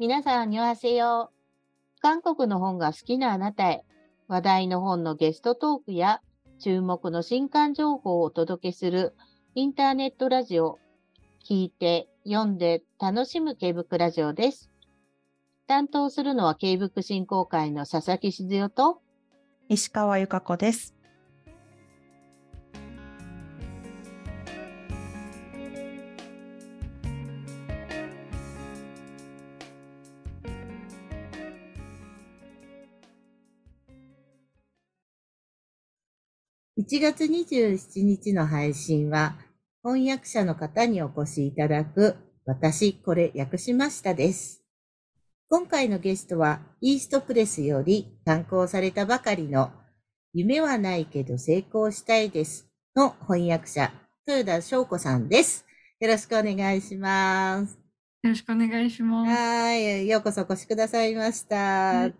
[0.00, 2.00] 皆さん、にわせよう。
[2.00, 3.84] 韓国の本が好きなあなたへ、
[4.28, 6.22] 話題の本のゲストトークや
[6.58, 9.14] 注目の新刊情報をお届けする
[9.54, 10.78] インターネットラジオ、
[11.46, 14.70] 聞いて、読んで、楽しむ K ブクラジオです。
[15.66, 19.02] 担当するのは K ブク振興会の佐々木静代と、
[19.68, 20.94] 石川由香子です。
[36.90, 39.36] 1月27日の配信は、
[39.84, 44.64] 翻訳者の方にお越しいただく、私、これ訳しましたです。
[45.48, 49.70] 今回のゲストは、イーストプレスより刊行されたばかりの、
[50.34, 53.92] 夢はないけど成功したいですの翻訳者、
[54.26, 55.64] 豊田翔子さんです。
[56.00, 57.78] よろしくお願いします。
[58.24, 59.30] よろしくお願いします。
[59.30, 60.08] はい。
[60.08, 61.56] ようこそお越しくださいました。
[61.56, 62.14] はい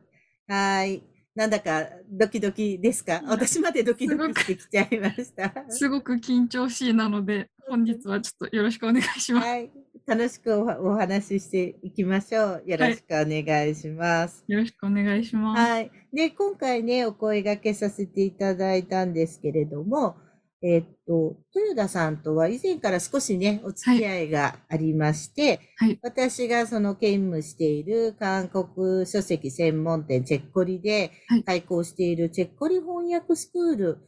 [0.46, 1.02] はい。
[1.34, 3.22] なんだかドキドキですか？
[3.26, 5.52] 私までドキドキしてきちゃいました。
[5.70, 9.46] すごく緊張しいなので、本日はちょっとよろしくお願いします。
[9.46, 9.70] はい。
[10.06, 12.62] 楽しくおお話ししていきましょう。
[12.66, 14.44] よろしくお願いします。
[14.48, 15.60] よろしくお願いします。
[15.60, 15.90] はい。
[16.12, 20.16] で、今回ね、お声掛けさせていただいたんですけれども、
[20.62, 33.98] えっと、豊田さんとは以前から少しね、お付き合いがありまして、はい私がその兼務している韓国書籍専門店チェッコリではい開講しているチェッコリ翻訳スクール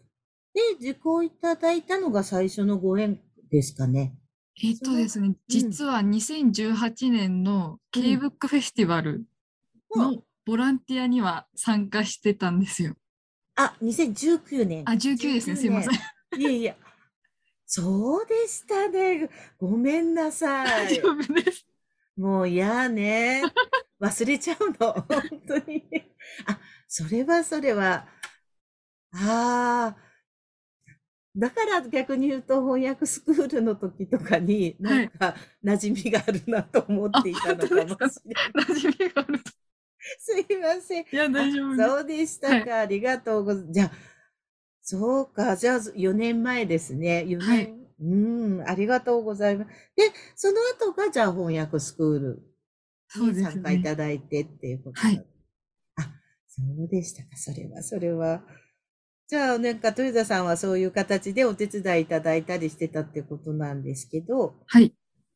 [0.54, 3.18] で受講いただいたのが最初のご縁
[3.50, 4.14] ですかね。
[4.62, 9.24] えっとですね、実は2018年の K-BOOK フェスティバル
[9.96, 12.94] のボランティアには参加してたんですよ。
[13.56, 14.82] あ、2019年。
[14.86, 15.92] あ、19ですね、すいません。
[16.38, 16.76] いやいや。
[17.66, 19.30] そうでしたね。
[19.58, 21.10] ごめんなさい大丈。
[21.10, 21.66] 夫です。
[22.16, 23.42] もう嫌ね。
[24.00, 24.92] 忘れちゃうの。
[24.92, 25.84] 本当に。
[26.46, 28.06] あ、それはそれは。
[29.12, 30.12] ああ。
[31.34, 35.34] だから逆に言うと翻訳スクールの時とかになんか
[35.64, 37.96] 馴染みがあるなと思っていたのかもしれない。
[37.96, 39.50] 馴染みがあると。
[40.18, 41.04] すいません。
[41.04, 41.76] いや、大丈夫。
[41.76, 42.80] そうでしたか。
[42.80, 43.72] ありがとうございます。
[43.72, 43.90] じゃあ、
[44.84, 45.56] そうか。
[45.56, 47.24] じゃあ、4年前ですね。
[47.28, 47.48] 4年。
[47.48, 48.04] はいう
[48.64, 49.70] ん、ありがとうございます。
[49.96, 52.42] で、その後が、じゃあ、翻訳スクールに
[53.08, 53.82] そうです参加いね。
[53.82, 55.22] ただいてっていうことはいだ
[55.96, 56.12] あ、
[56.48, 57.36] そうでしたか。
[57.36, 58.44] それは、それは。
[59.28, 64.94] じゃあ、なんか、豊田さんはそういう形でお手伝いいただいたりしてたってことなんですけど、はい。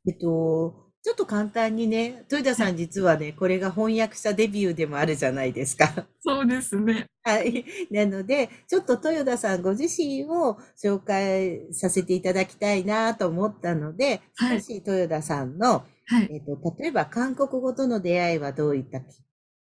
[0.08, 6.08] えっと、ちょっと簡単にね、豊田さん実はね、これが翻訳者デビューでもあるじゃないですか。
[6.18, 7.06] そうですね。
[7.22, 7.64] はい。
[7.92, 16.28] なので、ちょっと豊田さんご自身を紹介させていただきたいなと思ったので、はい少し豊田さんの、はい。
[16.28, 19.06] えっと、例えば韓国語との出会いはどういったきっ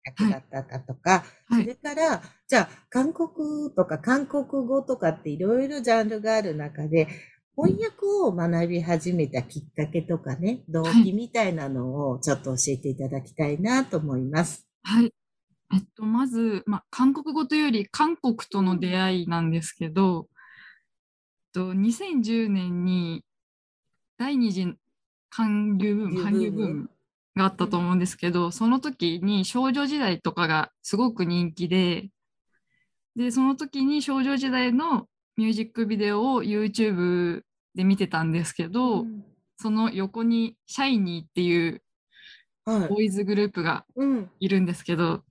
[0.05, 1.65] かけだったかとか、はい。
[1.65, 7.09] それから、じゃあ、韓国とか韓国語とかっていろいろジャンルがある中で、
[7.57, 14.69] 翻訳を学び始めたきっかけとかね、動機みたいなのをちょっと教えていただきたいなと思います。
[14.83, 15.13] はい。
[15.73, 20.29] えっと、まず、まあ、韓国語というより韓国との出会いなんですけど、
[21.55, 23.25] えっと、2010年に
[24.19, 24.75] 第二次
[25.31, 26.91] 韓流ブーム、韓流ブーム
[27.37, 32.11] があったと思うんですけど、その時に少女時代とかがすごく人気で、
[33.17, 37.43] で、その時に少女時代のミュージックビデオを YouTube
[37.77, 39.07] で見てたんですけど、
[39.59, 41.83] その横に SHINee っていう
[42.65, 42.89] はい。
[42.89, 44.31] ボーイズグループがうん。
[44.41, 45.23] いるんですけど、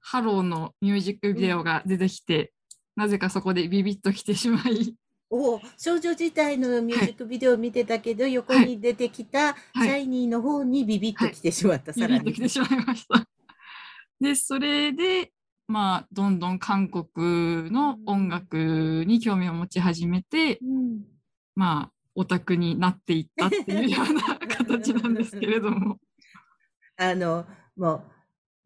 [0.00, 2.52] ハローのミュージックビデオが出てきて、
[2.96, 4.96] なぜかそこでビビッときてしまい、
[5.30, 12.24] お少女時代のミュージックビデオを見てたけど、横に出てきたシはいャイニーの方にビビッと来てしまった、ビさらに。
[12.24, 13.24] ビッときてしまいました。
[14.20, 15.32] で、それで、
[15.68, 21.04] まあ、どんどん韓国の音楽に興味を持ち始めて、うん
[21.54, 25.98] まあ、オタクになっていったっていうような形なんですけれども、
[26.96, 27.46] あの、
[27.76, 28.04] も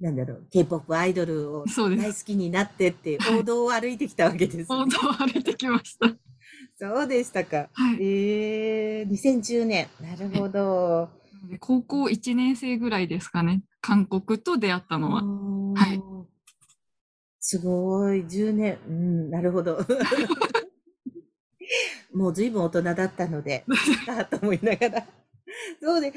[0.00, 6.14] う、なんだろう、K-POP アイドルを大好きになってって、はい王道を歩いてきたわけです、王道を歩いてきました。
[6.76, 7.68] そうでしたか。
[7.72, 7.98] はい。
[8.02, 9.86] えー、2010年。
[10.00, 11.08] なるほど。
[11.48, 15.22] で高校1年生ぐらいですかね、韓国と出会ったのは。
[15.22, 16.00] はいい。
[17.38, 18.78] すごい、10年。
[18.88, 19.78] うん、なるほど。
[22.14, 23.64] もう随分大人だったので、
[24.06, 25.06] だと思いながら。
[25.80, 26.16] そうで、で、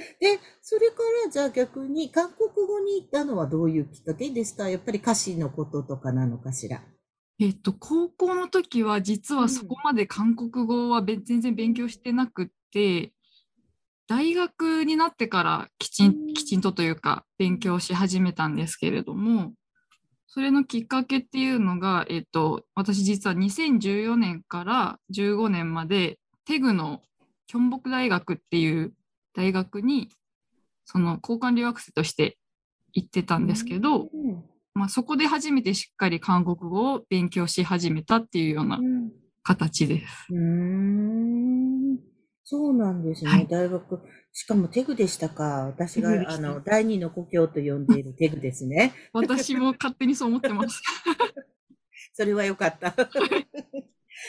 [0.62, 0.96] それか
[1.26, 4.70] らじゃあ逆に韓国語に行ったのはどういうきっかけですか？
[4.70, 6.82] やっぱり歌詞のこととかなのかしら。
[7.40, 13.14] えっと、高校の時は実はそこまで韓国語はべ全然勉強してなくって、
[14.08, 19.54] 大学になってからきちうんんきちんとというか勉強し始めたんですけれども
[20.28, 27.02] それのきっかけっていうのが、えっと、私実は2014年から15年までテグの
[27.48, 28.94] キョンボク大学っていう
[29.34, 30.10] 大学に
[30.86, 32.38] その交換留学生として
[32.94, 34.44] 行ってたんですけど、うん
[34.74, 39.12] まあ、そこで初めてしっかり韓国語を勉強し始めたっていうようなうん
[39.44, 40.26] 形です。
[40.30, 42.00] うーん
[42.44, 44.02] そうなんですね、はい大学。
[44.38, 45.66] しかもテグでしたか。
[45.66, 48.94] 私があの第二の故郷と呼んでいるテグですね。
[49.12, 50.80] 私も勝手にそう思ってます。
[52.14, 52.94] それはよかった。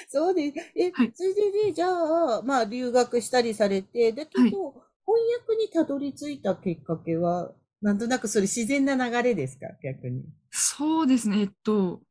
[0.08, 0.72] そうです。
[0.74, 4.74] え、はいそれでね、じゃあ、まあ留学したりされて、だけど、はい
[5.08, 7.52] 翻訳にたどり着いたきっかけは、
[7.82, 10.24] なんとなくそれ自然な流れですか、逆に。
[10.50, 12.02] そうですね、えっと、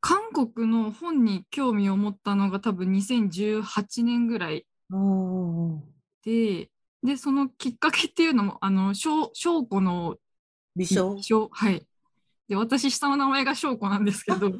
[0.00, 5.82] 韓国の本に興味を持ったのが多分2018年ぐらいああ、
[6.24, 6.71] で、
[7.02, 10.16] で、そのきっかけっていうのも、あの、翔翔子の
[10.76, 11.20] 美少。
[11.20, 11.86] 翔はい。
[12.48, 14.50] で、私、下の名前が翔子なんですけど、あ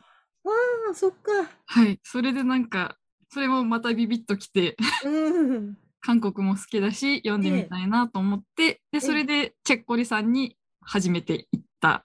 [0.91, 1.31] あ、そっか。
[1.67, 2.01] はい。
[2.03, 2.97] それでなんか、
[3.31, 5.79] それもまたビビッときて、うん。
[6.01, 12.05] 韓国も好きだし、読んでみたいなと思って、で、それでチェッコリさんに初めて行った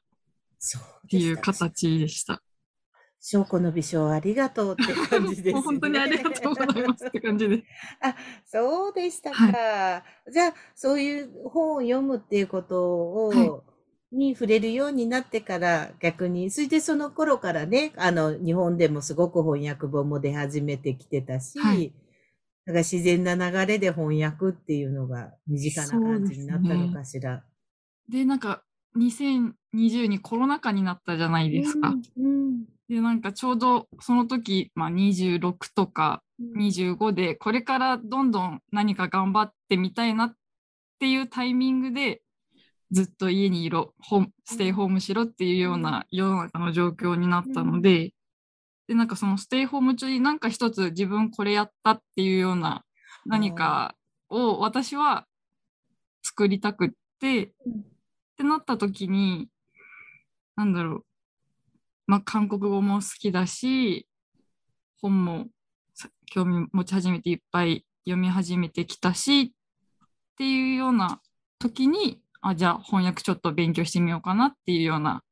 [1.06, 2.44] っていう形でした。
[3.29, 5.59] 証拠の美少ありがとうって感じですね。
[5.62, 7.62] 本当にありがとうございますって感じで。
[8.00, 8.15] あ、
[8.45, 10.06] そうでしたか。
[10.31, 13.63] じゃあ、そういう本を読むっていうことを、は
[14.13, 21.94] に触れるようになってから逆に、それでその頃からね、あの、日本でもすごく翻訳本も出始めてきてたし、はい
[22.65, 27.45] だから自然な流れで翻訳っていうのが身近な感じになったのかしら。
[28.09, 28.62] で、なんか、
[28.97, 31.94] 2020にコロナ禍になったじゃないですか。
[32.18, 32.65] うん。
[32.89, 36.60] で、なんかちょうどその時、まあ、26とかうん。
[36.60, 40.36] 25で、これからどんどん何か頑張ってみたいなっ
[41.00, 42.22] ていうタイミングで、
[42.92, 43.94] ずっと家にいろ、
[44.45, 48.13] ステイホームしろっていうような世の中の状況になったので、
[48.88, 52.86] で、なんかそのステイホーム中になんか一つ自分これやったっていうような
[53.25, 53.95] 何か
[54.30, 55.25] を私は
[56.24, 56.89] 作りたくっ
[57.19, 57.74] て、うん。
[57.80, 57.84] っ
[58.38, 59.50] てなった時に、
[60.56, 61.06] なんだろう、
[62.07, 64.07] まあ、韓国語も好きだし、
[65.01, 65.48] 本も
[65.94, 71.21] さ興味持ち始めていっぱい読み始めてきたし、っていうような
[71.59, 75.24] 時に、あ、じゃあ翻訳ちょっと勉強してみようかなっていうような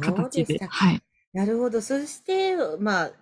[0.00, 0.58] 形で。
[0.58, 0.66] で。
[0.66, 1.00] はい。
[1.32, 1.80] なるほど。
[1.80, 3.12] そして、まあ、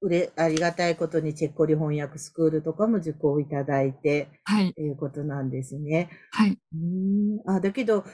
[0.00, 4.72] うれ、ありがたいことにチェッコリ翻訳スクールとかも受講いただいて、はい。
[4.72, 6.10] ということなんですね。
[6.32, 6.58] はい。
[6.74, 7.50] うーん。
[7.50, 8.04] あ、だけど、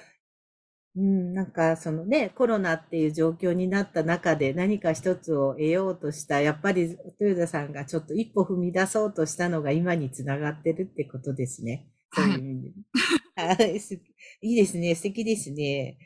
[0.96, 11.86] うん、なんかそのね、コロナっていう状況になった中で何か一つを得ようとした、やっぱり豊田さんがちょっと一歩踏み出そうとしたのが今につながってるってことですね。
[12.14, 13.42] そういう意味で。
[13.42, 13.80] はい。
[13.80, 13.94] す
[14.40, 14.94] いいですね。
[14.94, 15.98] 素敵ですね。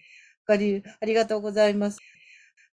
[0.47, 1.99] ありがとうございます。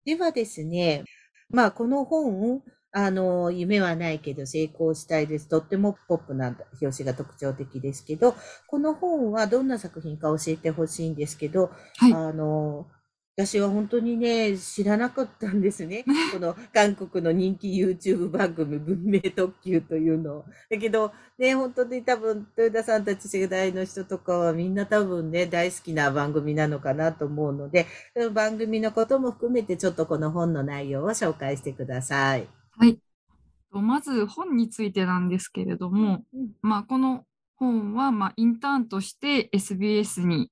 [0.05, 1.03] ではですね、
[1.49, 2.63] まあこの本、
[2.95, 5.47] あの、夢はないけど成功したいです。
[5.49, 8.35] とってもポップな表紙が特徴的ですけど、
[8.67, 12.13] この本はどんな作品か教えてほしいんですけど、はい。
[12.13, 12.87] あの、
[13.35, 16.05] 私は本当にね、知らなかったんですね。
[16.31, 20.45] この韓国の人気 YouTube 番組、文明特急というのを。
[20.69, 32.62] だけど、ね、本当に多分、豊田さんたち世代の人とかはみんな多分ね、大好きな番組なのかなと思うので、その番組のことも含めてちょっとこの本の内容を紹介してください。
[32.77, 32.99] はい。
[33.71, 37.25] まず本についてなんですけれども、うんまあ、この
[37.55, 40.49] 本は、まあ、インターンとして SBS に、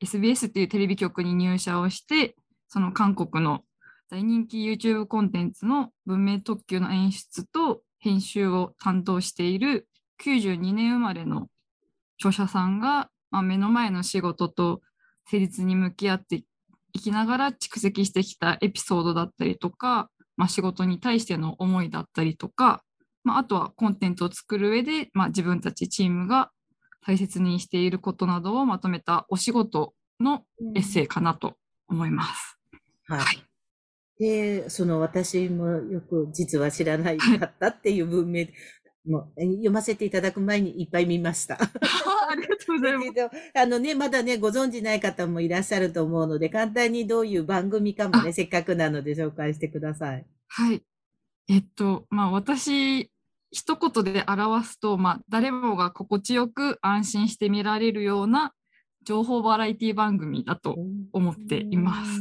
[0.00, 2.34] SBS っていうテレビ局に入社をして、
[2.68, 3.62] その韓国の
[4.10, 9.86] 大人気 YouTube コンテンツの文明特急の演出と編集を担当している
[10.24, 11.48] 92年生まれの
[12.18, 14.80] 著者さんが、まあ、目の前の仕事と
[15.30, 16.44] 誠実に向き合って
[16.92, 22.82] いきながら蓄積してきたエピソードだったりとか、まあ、仕事に対しての思いだったりとか、
[23.24, 26.50] まあ、あとはコンテンツを作る上で、まあ、自分たちチームが
[27.06, 31.54] 大切にしていることなどをまとめたお仕事のエッセイかなと
[31.88, 32.58] 思います。
[33.06, 33.18] はい。
[33.20, 33.52] はい
[34.22, 38.46] で、その私もよく実は知らないかったっていう文明、
[39.04, 41.58] もうえ読ませていただく前にいっぱい見ました。
[41.60, 43.58] ありがとうございます。
[43.58, 50.26] あのね、まだね、ご存知ない方もいらっしゃると思うので、簡単にどういう番組かもね、あせっかくなので紹介してください。
[50.48, 50.82] はい。
[51.48, 53.10] えっと、まあ私、
[53.50, 58.54] 一言で表すと、まあ誰もが心地よく安心して見られるような
[59.04, 60.76] 情報バラエティ番組だと
[61.12, 62.20] 思っています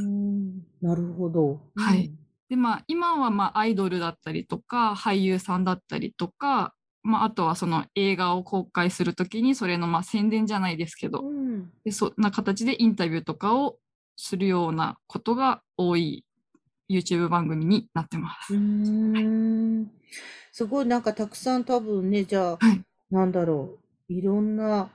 [0.81, 1.61] なるほど。
[1.75, 2.11] はい
[2.51, 11.71] で、まあ今はまあアイドルだったりとか、俳優さんだったりとか、まあ、あとはその映画を公開するときにそれのまあ宣伝じゃないですけど、うん。
[11.85, 13.77] でそんな形でインタビューとかを
[14.17, 16.25] するようなことが多い
[16.89, 18.53] YouTube 番組になってます。
[18.53, 19.89] うーん。
[20.51, 23.79] すごいなんかたくさん多分ね、じゃあ、はいなんだろ
[24.09, 24.13] う。
[24.13, 24.89] いろんな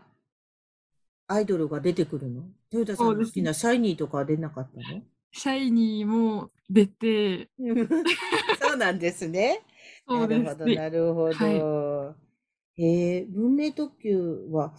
[1.26, 2.42] アイドルが出てくるの？
[2.70, 5.02] 豊田さんの好きなシャイニーとかは出なかったの？
[5.36, 7.50] シャイニーも出て、
[8.58, 9.60] そうなんですね。
[10.08, 10.42] そうです。
[10.42, 10.74] なるほど、ね。
[10.74, 12.16] なるほど。
[12.78, 14.74] えー、文明特急は、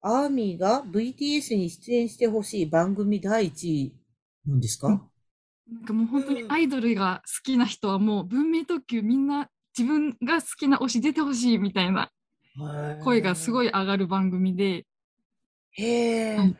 [0.00, 3.94] アーミーが VTS に出演してほしい番組第一位
[4.46, 4.88] なんですか、
[5.68, 12.12] なんかもう本当にアイドルが好きな人はもう文明特急みんな自分が好きな推し出てほしいみたいな
[13.02, 13.66] 声がすごい。
[13.66, 14.86] い上がる番組で、
[15.72, 16.56] へえ、はい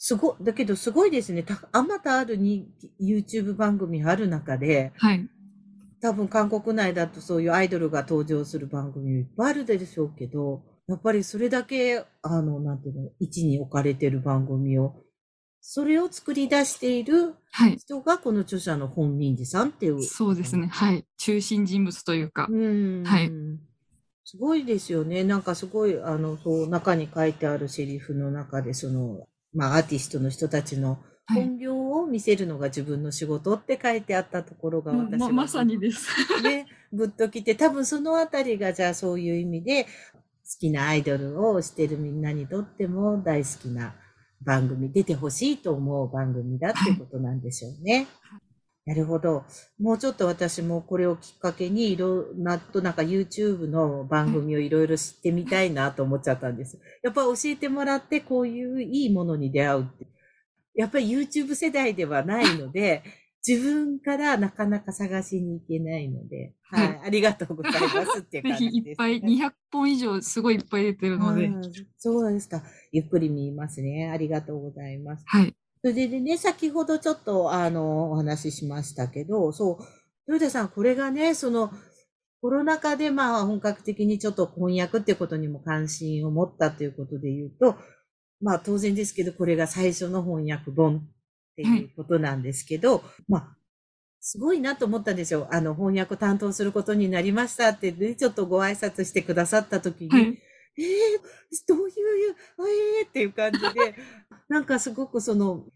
[0.00, 1.42] す、すご、だけどすごいですね。
[1.42, 2.66] た、あまたあるに
[3.00, 5.28] YouTube 番組ある中で、はい、
[6.00, 15.04] 多分韓国内だとそういうアイドルが登場する番組いっぱいあるでしょうけど、やっぱりそれだけ、あの、なんていうの、位置に置かれてる番組を、
[15.60, 20.02] それを作り出しているはい、人がこの著者の本民寺さんっていう。
[20.02, 23.04] そうですね、はい、中心人物というか、うん。
[23.04, 23.30] はい
[24.24, 25.24] すごいですよね。
[25.24, 36.08] なんかすごい、あの、そう、中に書いてあるセリフの中で、その、まあ、アーティストの人たちのはい、本業を見せるのが自分の仕事って書いてあったところが私はままさにです。
[36.42, 39.88] ね、ぐっときて、多分そのあたりがじゃあそういう意味で、好
[40.58, 43.94] きなアイドルをしてるみんなにとっても大好きな
[44.42, 48.08] 番組、出てほしいと思う番組だってことなんでしょうね。
[48.86, 49.44] なるほど。
[49.78, 56.78] もうちょっと私もこれをきっかけにいろんなとなんか YouTube の番組をいろいろ知ってみたいなと思っちゃったんです。
[57.02, 60.06] やっぱ教えてもらってこういういいものに出会うって。
[60.74, 63.02] やっぱり YouTube 世代ではないので、
[63.46, 71.62] 自分からなかなか探しに行けないので、はい、はいありがとうございますっていうぜ感じです、 ひいっぱい、200本以上すごいいっぱい出てるので、うん
[71.96, 72.62] そうですか。
[72.92, 74.10] ゆっくり見ますね。
[74.10, 75.24] ありがとうございます。
[75.26, 81.70] はい、それでね、先ほどちょっと、あの、お話ししましたけど、そう、豊田さん、これがね、その、
[82.42, 87.76] コロナ禍で、まあ、本格的にちょっと翻訳っていうことにも関心を持ったということで言うと、
[88.40, 91.00] まあ、当然ですけど、これが最初の翻訳本っ
[91.56, 93.56] ていうことなんですけど、まあ、
[94.20, 95.48] すごいなと思ったんですよ。
[95.50, 100.38] あの、翻訳担当することになりましたってね、ちょっとご挨拶してくださったときに、はい、
[100.78, 100.84] えー、
[101.68, 102.36] どういう、
[103.00, 103.94] えーっていう感じで、
[104.48, 105.66] なんかすごくその、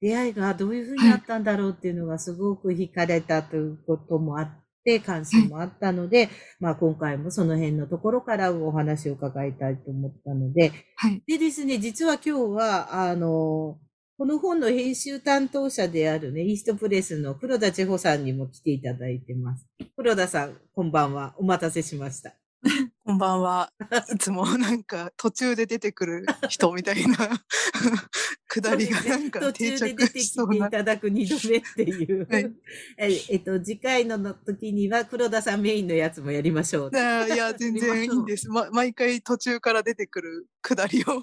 [0.00, 4.48] 出会いがどういうふうになったんだろうっていうのがすごく惹かれたということもあっ
[4.84, 6.28] て、関心もあったので、
[6.60, 13.78] まあ今回もその辺のところからお話を伺いたいと思ったので、はい、でですね、実は今日は、あの、
[14.16, 19.66] この本の編集担当者であるね、イーストプレスの黒田千穂さんにも来ていただいてます。
[19.96, 21.34] 黒田さん、こんばんは。
[21.36, 22.34] お待たせしました。
[23.06, 23.70] こんばんは。
[24.14, 27.16] いつもなんか途中で出てくる人みたいな
[28.48, 30.70] くだりがなんか途定中で出てき着しそうな。
[30.70, 32.26] ていただく二度目っていう。
[32.30, 32.52] はい
[32.96, 36.90] ええっと、次回のの時には黒田さんメインのやつもやりましょう。
[36.94, 38.48] いや、全然いいんです。
[38.48, 41.22] ま、毎回途中から出てくるくだりを。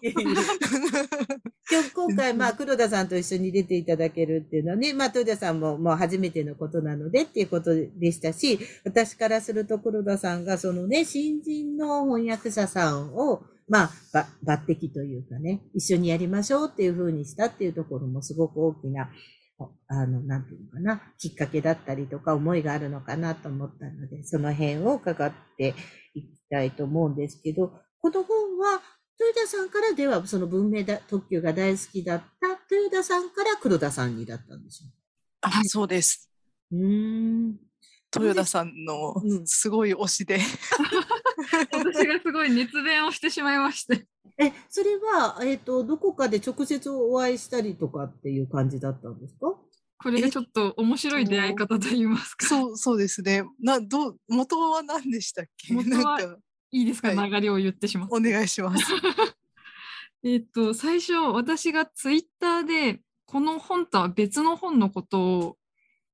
[1.71, 19.09] 今日、今回、まあ、黒田さんと一緒に出ていただけるっていうのはね、まあ、豊田さんももう初めてのことなのでっていうことでしたし、私からすると黒田さんがそのね、新人の翻訳者さんを、まあ、ば抜擢というかね、一緒にやりましょうっていうふうにしたっていうところもすごく大きな、
[19.87, 25.75] あの、なんていうのかな、きっかけだったりとか思いがあるのかなと思ったので、その辺を伺って
[26.13, 28.81] いきたいと思うんですけど、この本は、
[29.19, 34.87] 豊田さんからでは、その文明だ特急が大好きだった豊田さんから黒田さんにだったんでしょ
[35.41, 36.31] あ、そうです。
[36.71, 36.75] う。
[36.75, 37.59] ん。
[38.13, 40.39] 豊田さんのうんすごい推しで。
[41.71, 44.07] 私がすごい熱弁をしてしまいまして。
[44.37, 49.55] え、それは、えっ、と、どこかで直接お会いしたりとかっていう感じだったんですか？
[50.03, 52.47] これがちょっと面白い出会い方といいますか。
[52.47, 53.43] そう、そうですね。
[53.61, 55.73] な、どう、元は何でしたっけ？
[55.73, 56.37] 元はなんか、
[56.71, 58.15] いいですか、はい流れを言ってしまって。
[58.15, 58.85] お願いします。
[60.23, 65.57] えっと、最初、私がツイッターで、この本とは別の本のことを、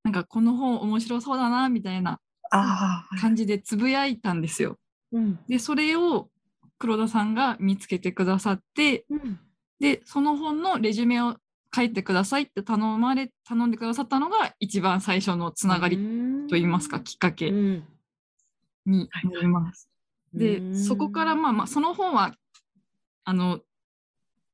[0.03, 2.19] なんかこの本面白そうだな、みたいな
[2.51, 4.77] ああ、感じでつぶやいたんですよ。
[5.11, 5.39] うん。
[5.47, 6.29] で、それを
[6.77, 9.39] 黒田さんが見つけてくださって、うん。
[9.79, 11.35] で、その本のレジュメを
[11.75, 15.97] 書いてくださいって頼まれ、頼んでくださったのが一番最初のつながり
[16.49, 17.83] といいますか、きっかけうん。
[18.85, 19.89] になります。
[20.33, 22.33] でう、んそこからまあまあ、その本は、
[23.23, 23.59] あの、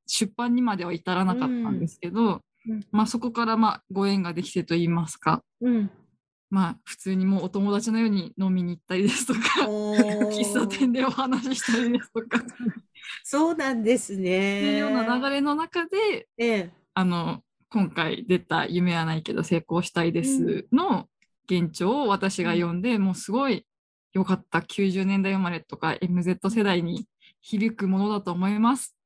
[0.06, 2.40] 出版にまでは至らなかったんですけど、うん
[2.90, 5.90] まあそこからまあご縁ができてといいますか、うん。
[6.50, 12.42] まあ普通にもうお友達のように飲みに行ったりですとか喫茶店でお話ししたりですとかっ
[13.22, 14.60] そうなんですてね。
[14.60, 16.70] いうような流れの中でええ。
[16.94, 21.08] あの今回出た「夢はないけど成功したいです」の
[21.46, 23.66] 現状を私が読んで、もうすごい
[24.14, 27.06] 良かった90年代生まれとか MZ 世代に
[27.42, 28.96] 響くものだと思います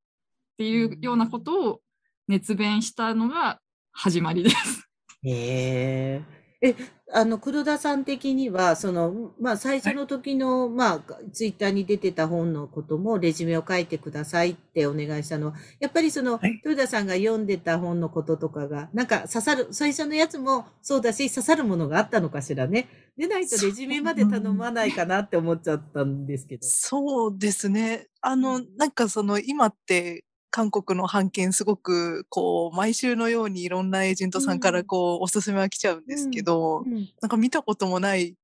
[0.52, 1.80] っていうようなことを
[2.28, 3.58] 熱弁したのが
[3.90, 4.88] 始まりです。
[5.24, 6.22] へえ。
[6.60, 6.74] え、
[7.10, 11.00] あの、黒田さん的には、その、まあ、最初の時の、まあ、
[11.32, 22.88] ツイッターに出てた本のことも、レジュメを書いてくださいってお願いしたのは、やっぱりその、はい豊田さんが読んでた本のこととかが、なんか刺さる、最初のやつもそうだし、刺さるものがあったのかしらね。
[23.16, 26.66] でないとレジュメまで頼まないかなって思っちゃったんですけど。
[26.66, 28.08] そうですね。
[28.20, 34.86] あうの、なんかその今って韓国の版権すごくこう毎週のようにいろんなエージェントさんからうん。
[34.86, 37.08] こうおすすめは来ちゃうんですけど、うん。
[37.20, 38.34] なんか見たこともない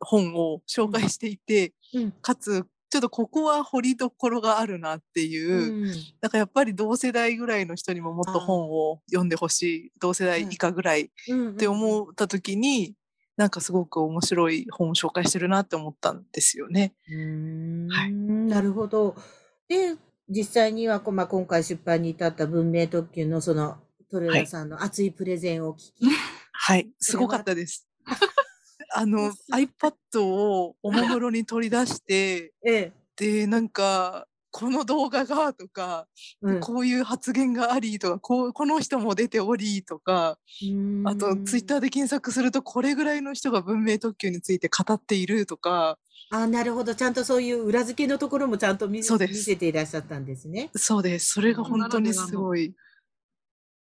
[0.00, 2.12] 本を紹介していて、うん。
[2.12, 5.92] かつちょっとここは掘りどころがあるなっていう、うん。
[6.20, 12.94] なんかやっぱり同世代ぐらいの人にももっと本を読んでほしい同世代以下ぐらいっうんて思った時に、
[13.36, 16.94] なんかすごく面白い本を紹介してるなって思ったんですよね。
[17.90, 18.12] はい。
[18.12, 19.16] なるほど。
[19.66, 19.96] で、
[20.28, 23.78] 実際には、まあ、今回出版に至った文明特急のその、
[24.10, 26.06] トレラさんの熱いプレゼンを聞き、
[26.52, 27.88] はい、はすごかったです。
[28.94, 36.06] あの iPad をおもむろに取り出して ええ、でなんかこの動画がとか、
[36.40, 40.38] うんこういう発言がありとかこうこの人も出ておりとか
[41.04, 45.98] あとツイッターで検索するとこれぐらいの人が文明特急について語っているとか
[46.30, 46.94] あ、なるほど。
[46.94, 50.70] ちゃんとそういう裏付けのところもちゃんと見そうです見せていらっしゃったんですね。
[50.76, 52.74] そうですそれが本当にすごい。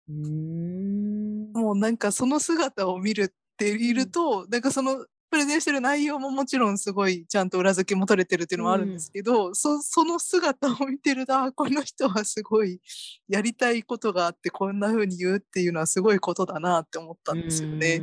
[0.09, 1.51] うーん。
[1.53, 12.79] もうなんかその姿を見るっていると、なんかそのプレゼンしてる内容ももちろんすごいちゃんと裏付けも取れてるっていうのもあるんですけど、そその姿を見てるとあこの人はすごい
[13.27, 18.01] やりたいことがあってこんな風に言うっていうのはすごいことだなって思ったんですよね。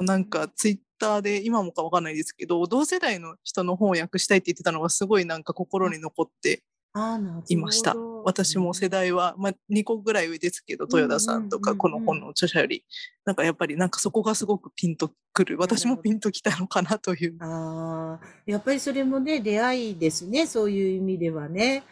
[0.00, 6.62] なんかツイッターで今もかわかんないですけど同世代の人の本を訳したいって言ってたのがすごいなんか心に残って
[7.48, 8.09] いました。
[8.24, 12.84] 私も世代は、まあ、2個ぐらい上ですけど、豊田さんとか、この本の著者より、
[13.24, 15.56] なんかやっぱりなんかそこがすごくピンとくる。
[15.58, 17.36] 私もピンときたのかなという。
[17.40, 21.84] ああ、やっぱりそれもね、出会いですね、そういう意味ではね。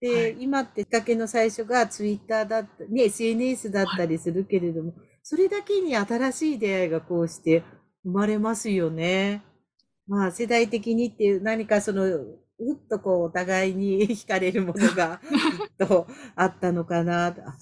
[0.00, 4.92] で、はい今ってきっかけの最初がツイッターだった、ね、SNS だったりするけれども、
[5.22, 7.62] それだけに新しい出会いがこうして
[8.04, 9.42] 生まれますよね。
[10.06, 12.06] まあ、世代的にっていう何かその、
[12.58, 15.20] うっとこう、お互いに 惹かれるものが
[15.78, 17.26] きっとあったのかな。
[17.26, 17.58] あ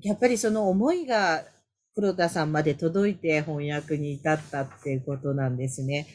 [0.00, 1.44] やっぱりその思いが
[1.94, 6.06] 黒田さんまで届いて翻訳に至ったっていうことなんですね。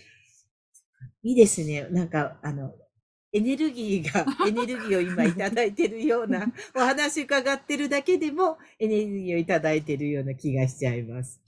[1.24, 1.88] いいですね。
[1.90, 2.74] なんか、あの、
[3.34, 11.42] エネルギーが、 エネルギーを今いただいてるような、お話伺ってるだけでもエネルギーをいただいてるような気がしちゃいます。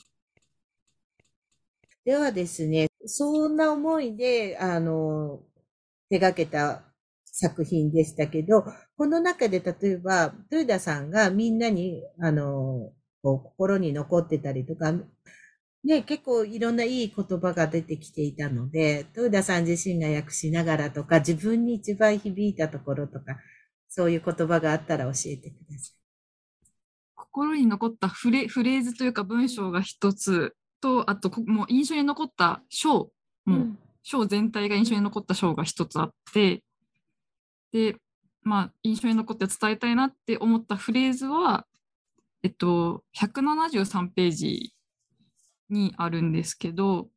[2.04, 5.42] ではですね、そんな思いで、あの、
[6.10, 6.84] 手掛けた
[7.26, 8.63] 作品でしたけど、
[8.98, 14.94] この中で例えば、豊田さんがみんなに、あの、こう心に残ってたりとか、
[15.84, 23.38] ね、結構いろんないい言葉が出てきていたので、豊田さん自身が訳しながらとか、自分に一番響いたところとか、
[23.89, 25.94] そういう言葉があったら教えてくださ
[27.15, 33.12] 心に残ったフレフレーズというか文章が一つとあとこもう印象に残った章
[33.48, 33.85] い。
[34.13, 36.63] もう章全体が印象に残った章が一つあって
[37.72, 37.96] で
[38.44, 41.65] まあ印象に残って伝えたいなって思ったフレーズは
[42.44, 44.74] えっと173ページ
[45.70, 47.08] にあるんですけど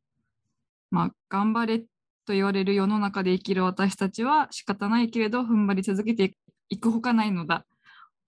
[0.89, 1.79] まあ頑張れ
[2.25, 6.35] と言われる世の中で生きる私たちは仕方ないけれど踏ん張り続けて
[6.69, 7.65] いくほかないのだ。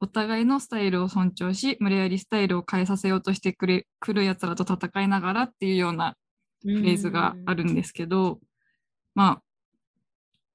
[0.03, 6.15] お互いのスタイルを尊重し無理やりスタイルを変えさせようとしてくれくるやつらと戦いながらっていうような
[6.63, 8.39] フレーズがあるんですけど、
[9.15, 9.41] まあ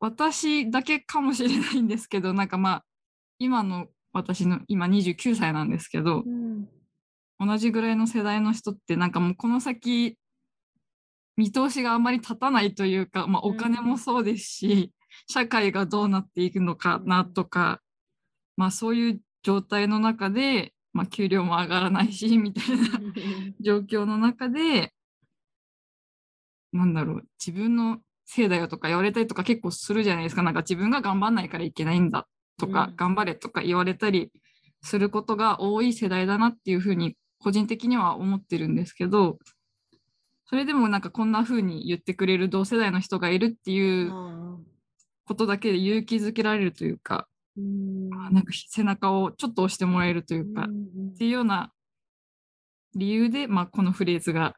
[0.01, 2.85] 私だけかもしれないんですけどなんかまあ
[3.39, 6.69] 今の私の今29歳なんですけどうん
[7.39, 10.17] 同じぐらいの世代の人ってなんかもうこの先
[11.37, 14.93] 見通しがあんまり立たないというか、まあ、お金もそうですし、
[15.29, 17.81] 社会がどうなっていくのかなとか、
[18.57, 22.89] まあそういう状態の中で、まあ、給料も上がらないし みたいな
[23.61, 24.95] 状況の中で
[26.73, 30.43] なんだろう自分のせいだよとか言われたりとか結構するじゃないですか。
[30.43, 32.27] なんか自分が頑張んないからいけないんだ
[32.59, 32.97] とか、うん。
[32.97, 34.31] 頑張れとか言われたり
[34.83, 39.39] することが多い世代だなっていうふうに個人的には思ってるんですけど
[40.47, 44.57] それでもなんかこんな風に言ってくれる同世代の人がいるっていうあ
[45.27, 48.27] ことだけで勇気づけられるというか、ーうん。
[48.27, 51.73] あなんか背中をちょっと押してもらえるというか、っていうような
[52.95, 54.55] 理由で、まあ、このフレーズが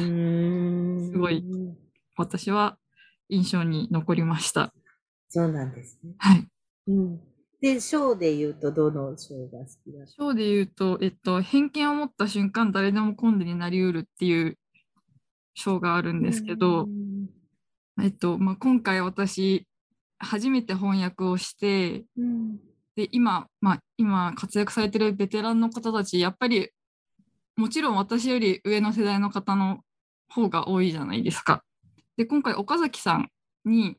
[0.00, 0.98] うん。
[1.12, 1.44] すごい。
[2.16, 2.76] 私は
[3.28, 4.72] 印象に残りました。
[5.28, 6.14] そうなんですね。
[6.18, 6.46] はい。
[6.88, 7.20] うん。
[7.60, 14.56] で、ショーで言うと、どのショーが好きだ章で言うと、えっと、偏見を持った瞬間、誰でもコンデになりうるっていう
[15.54, 17.28] 章があるんですけど、うん
[18.00, 19.66] えっと、まあ、今回私、
[20.20, 22.58] 初めて翻訳をして、うん
[22.98, 26.70] で、今、まあ、今活躍されてるベテランの方たち、やっぱり、
[27.56, 29.80] もちろん私より上の世代の方の
[30.28, 31.62] 方が多いじゃないですか。
[32.18, 33.30] で、今回、岡崎さん
[33.64, 33.96] に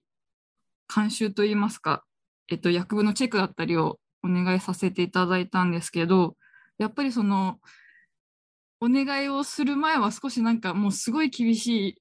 [0.94, 2.04] 監修といいますか、
[2.50, 6.36] えっと、役部のチェックだったりをお願いさせていただいたんですけど、
[6.78, 7.60] やっぱりその、
[8.82, 11.96] お願いをする前は少しなんかもうすごい厳しい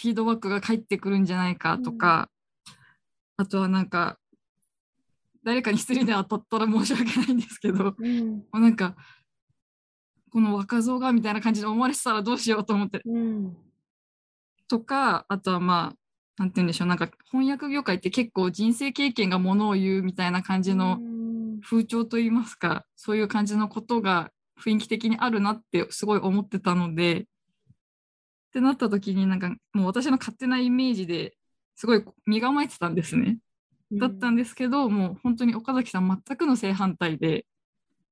[0.00, 2.30] フィードバックが返ってくるんじゃないかとか、
[3.36, 4.18] あとはなんか、
[5.44, 8.28] 誰かに失礼で当たったら申し訳ないんですけど、うん。
[8.38, 8.96] もうなんか、
[10.30, 13.71] この若造がみたいな感じで思われてたらどうしようと思って、うん
[14.72, 15.96] とか、あとはまあ、
[16.38, 27.24] なんて言うんでしょう、なんか翻訳業界って結構人生経験がものを言うみたいな感じのうん風潮といいますか、そういう感じのことが雰囲気的にあるなってすごい思ってたので、っ
[28.54, 31.34] てなった時になんかもう私の勝手なイメージで
[31.76, 33.38] すごい身構えてたんですね。
[33.92, 37.44] だったんですけど、もう本当に岡崎さん全くの正反対で、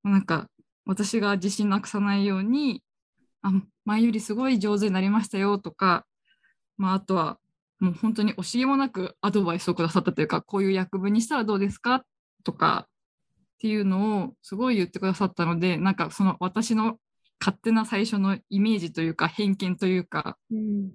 [0.03, 0.47] なんか
[0.85, 2.83] 私が自信なくさないように、
[3.41, 3.51] あ
[3.83, 6.05] 前よりすごい上手になりましたよとか、
[6.81, 7.37] まあ、あとは
[7.79, 12.03] もう本当に惜しげもなくアドバイスをくださったというか、こういう役分にしたらどうですか
[12.43, 16.97] とかっていうのをすごい言ってくださったので、なんかその私の
[17.39, 20.91] 勝手な最初のイメージというか偏見というかうんっ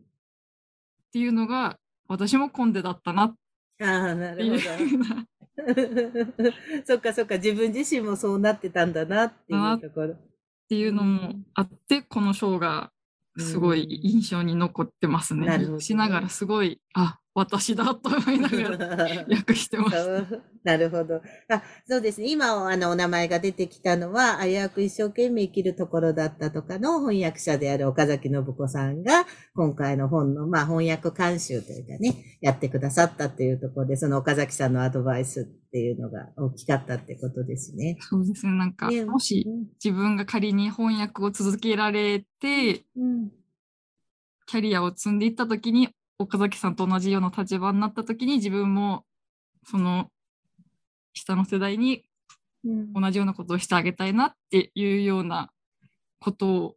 [1.12, 3.34] ていうのが私もコンデだったなっ
[3.80, 4.68] ああ、なていうるほ
[5.04, 5.22] ど。
[6.84, 10.12] そっかそっか、自分自身もそうなってたんだなっていうところ。
[10.14, 10.18] っ
[10.68, 12.90] ていうのもあって、この章が
[13.38, 15.80] すごい印象に残ってますね。
[15.80, 20.40] しながらすごい、あ、私だと思いながら 訳してます。
[20.64, 21.20] なるほど。
[21.50, 22.30] あ、そうですね。
[22.30, 37.98] 今、あの、お名前が出てきたのは、危うく一生懸命生きるところだったとかの翻訳者である岡崎信子さんが、今回の本の、まあ、翻訳監修というかね、やってくださったっていうところで、その岡崎さんのアドバイスっていうのが大きかったってことですね。
[38.00, 38.52] そうですね。
[38.52, 39.46] なんか、ねもし
[39.84, 43.30] 自分が仮に翻訳を続けられて、うん、
[44.46, 49.04] キャリアを積んでいったときに、岡崎さんと同じような立場になったときに、自分も、
[49.64, 50.10] その、
[51.12, 52.04] 下の世代に
[52.64, 55.50] うん同じようなことをしてあげたいなっていうような
[56.20, 56.76] ことを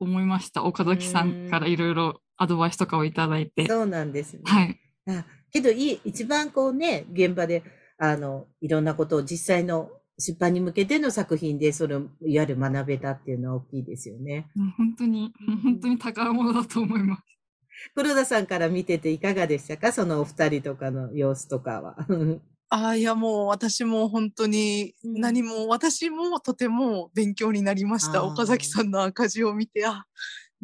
[0.00, 0.64] 思いました。
[0.64, 3.66] 岡崎さんからいろいろアドバイスとかをいただいて。
[3.66, 4.42] そうなんですね。
[4.44, 4.80] はい。
[5.06, 7.62] あけどいい、一番こうね、現場で、
[7.96, 14.48] あの、いろんなことを実際の出版に向けての作品で、それをいわゆる学べたっていうのは大きいですよね。
[14.76, 17.22] 本当に、本当に宝物だと思います。
[17.94, 19.92] 黒田さんから見てていかがでしたか？
[19.92, 21.96] そのお二人とかの様子とかは。
[22.70, 28.24] ああ、いやもう私も本当にうん何も、私もとても勉強になりました。
[28.24, 30.06] 岡崎さんの赤字を見て、あ、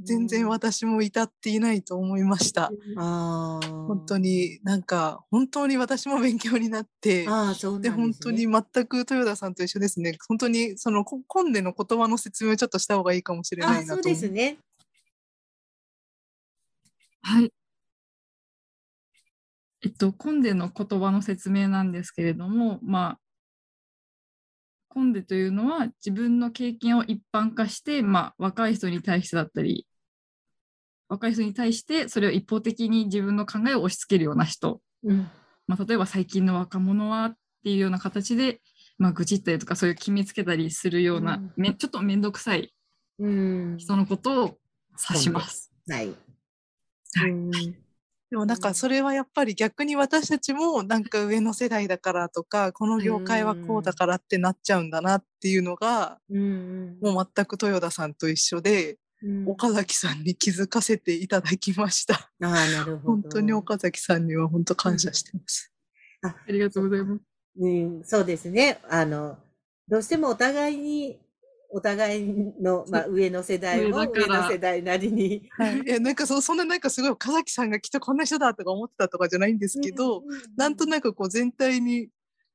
[0.02, 2.72] 全然私も至っていないと思いました。
[2.96, 3.66] ああ。
[3.86, 7.94] 本当になんか、本当に私も勉強になって、ああ、そうでね。
[7.94, 10.16] 本当に全く豊田さんと一緒ですね。
[10.26, 14.58] 本当にそのココンデの言葉の説明をちょっとした方がいいかもしれないなと思ですね。
[17.22, 17.52] はい。
[19.82, 23.18] えっと、コンデの言葉の説明なんですけれども、まあ、
[24.88, 29.86] コンデというのは自分の経験を一般化して、まあ、若い人に対してだったり、
[31.08, 35.30] 若い人に対してそれを一方的に自分の考えを押し付けるような人、うん。
[35.66, 38.60] まあ、例えば最近の若者はっていうような形で、
[38.98, 42.72] まあ、愚痴ったりとかそういう決めつけたりするような、うんめちょっと面倒くさい
[43.18, 43.76] うん。
[43.78, 44.58] 人のことを
[45.10, 45.72] 指します。
[45.88, 46.14] はい。
[47.14, 47.50] はいうん
[48.30, 56.98] でもなんうんかそれはやっぱり逆に私たちもなんか上の世代だからとか、この業界はこうだからってなっちゃうんだなっていうのが、うん。
[57.02, 59.00] もう全く豊田さんと一緒で、うん
[59.46, 62.14] 岡崎さんに気づかせていただきました。
[62.14, 63.16] ああ、なるほど。
[63.16, 65.70] 本当に岡崎さんには本当感謝してます。
[66.22, 67.20] ありがとうございます。
[67.58, 68.80] うん、そうですね。
[68.88, 69.36] あの、
[69.88, 71.18] どうしてもお互いに、
[71.72, 75.48] お互いの、まあ、 上の世代も上の世代なりに。
[75.52, 75.80] はい。
[75.80, 80.22] いや、なんかそそんななんかすごい岡崎さんがきっとこんな人だとか思ってたとかじゃないんですけど、
[80.56, 82.08] なんとなくこう全体に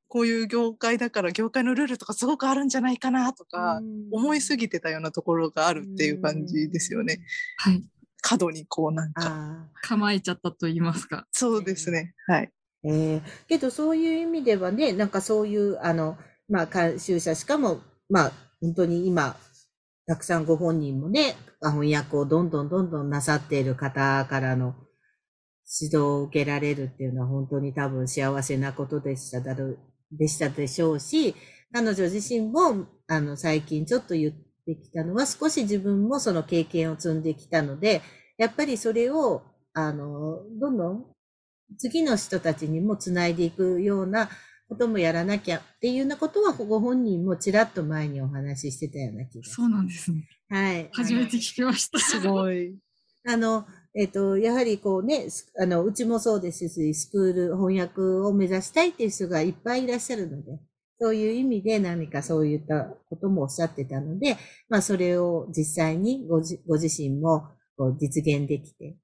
[0.07, 7.19] こういう業界だから業界のルールとかすごくあるんじゃないかなとか、思いすぎてたようなところがあるっていう感じですよね。。
[7.57, 7.83] はい。
[8.21, 11.27] 角にこうなんか、あ構えちゃったと言いますか。
[11.31, 12.15] そうですね。
[12.27, 12.51] はい。
[12.83, 16.17] ーえーけどそういう意味ではね、なんかそういう、あの、
[16.49, 18.31] まあ、監修者、しかも、まあ、
[18.65, 19.35] 本当に今、
[20.07, 24.75] たくさんご本人もね、翻訳をどんどんどんどんなさっている方からの
[25.81, 29.75] 指導を受けられるっていうのは本当に多分幸せなことでしただろ、
[30.11, 31.35] でしたでしょうし、
[31.71, 34.33] 彼女自身も、あの、最近ちょっと言っ
[34.65, 38.01] てきたのは、少し自分もその経験を積んできたので、
[38.37, 41.05] やっぱりそれを、あの、どんどん
[41.77, 44.29] 次の人たちにもつないでいくような
[44.67, 49.55] こともやらなきゃっていうようなことは、ご本人もちらっと前にお話ししてたような気がします。
[49.55, 50.27] そうなんですね。
[50.49, 50.89] はい。
[50.93, 51.99] 初めて聞きました。
[51.99, 52.75] すごい。
[53.27, 60.59] あの、えっ、と、やはりこうね、すあの、うちもそうですし、スクール翻訳を目指したいっていう人がいっぱいいらっしゃるので、
[60.99, 64.37] そういう意味で何かそういったこともおっしゃってたので、
[64.69, 67.47] まあそれを実際にごじご自身も
[67.77, 68.95] こう実現できて、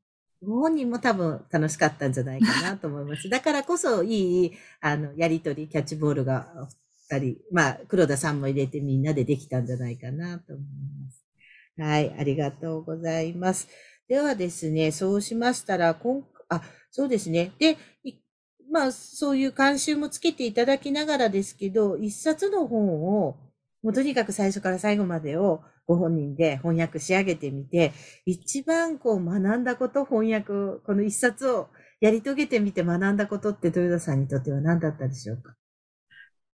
[0.46, 3.30] 本人も多分楽しかったんじゃないかなと思います。
[3.30, 6.48] だからこそいい、あの、やりとり、キャッチボールが
[7.10, 10.66] 二人、まあ黒田さんも入れてみんなでできたんじゃないかなと思い
[11.06, 11.26] ます。
[11.78, 13.68] はい、ありがとうございます。
[14.08, 17.54] ではですね、そうしましたら、今あ、そうですね。
[17.60, 17.78] で、
[18.72, 23.38] まあ、そういう監修もつけていただきながらですけど、一冊の本を、
[23.82, 27.92] もうとにかく最初から最後までをご本人で翻訳仕上げてみて、
[28.26, 35.56] 一番こう学んだこと、翻訳、この一冊をやり遂げてみて学んだことって豊田さんにとっては何だったでしょうか？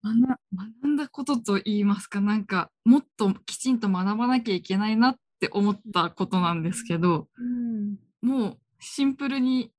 [0.04, 0.40] 学
[0.82, 7.98] 学んだことと言いますか、なんかもっときちんと学ばなきゃいけないなって思ったことなんですけど、うん。
[8.22, 9.72] もうシンプルに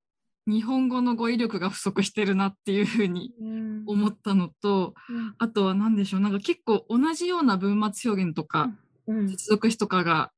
[0.47, 4.95] 日本語の語彙力が不足してるなっていうふうにうん思ったのと、
[5.39, 8.79] あとは何でしょう、なんか結構同じような文末表現とか、うん。
[9.07, 10.33] 接続詞とかが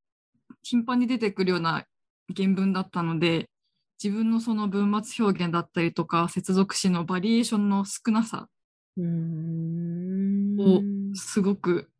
[0.62, 1.84] 頻繁に出てくるような
[2.36, 3.48] 原文だったので、
[4.02, 8.48] 自分のその文末表現だったりとか、接続詞のバリエーションの少なさ
[8.96, 10.56] うん。
[10.58, 10.82] を
[11.14, 11.90] すごく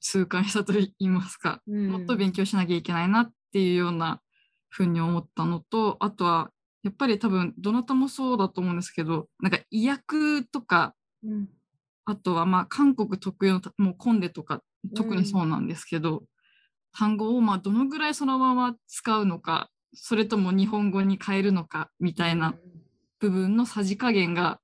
[0.00, 1.88] 痛感したと言いますか、うん。
[1.88, 4.20] もっと勉強しなきゃいけないなっていうような
[4.68, 6.50] ふうに思ったのと、あとは
[6.82, 11.48] やっぱり多分どなたもそうだと思うんですけど、なんか意訳とか、うん。
[12.04, 14.60] あとはまあ韓国特有のたもうコンデとか
[14.96, 16.24] 特にそうなんですけど、
[16.92, 22.54] 単語をまあどのぐらいそのまま使うのか、それとも日本語に変えるのかみたいな
[23.18, 24.60] 部分のさじ加減が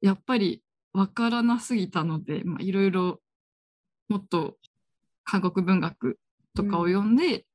[0.00, 3.20] やっぱりわからなすぎたので、いろいろ
[4.08, 4.56] もっと
[5.24, 6.18] 韓国文学
[6.54, 7.46] とかを読んで、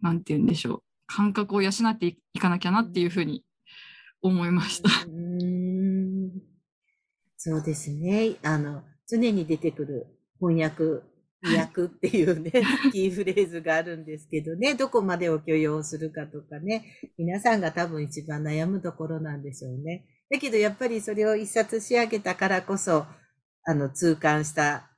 [0.00, 3.42] なんて言うんでしょう感覚を養っていかなきゃなっていうふうに
[4.22, 4.90] 思いました。
[5.06, 6.30] うん
[7.36, 8.36] そうですね。
[8.42, 10.06] あの、常に出てくる
[10.40, 11.02] 翻訳、
[11.42, 12.50] 意訳っていうね、
[12.92, 16.84] キーフレーズがあるんですけどね、どこまでを許容するかとかね、
[17.16, 20.06] 皆さんが多分一番悩むところなんでしょうね。
[20.30, 23.06] だけどやっぱりそれを一冊仕上げたからこそ、
[23.64, 24.90] あの、痛感した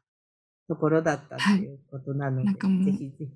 [0.69, 3.29] ところだったっていうことなので、なんかもうぜひぜひ。